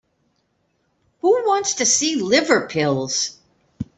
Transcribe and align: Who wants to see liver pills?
Who 1.21 1.29
wants 1.45 1.75
to 1.75 1.85
see 1.85 2.15
liver 2.15 2.67
pills? 2.67 3.37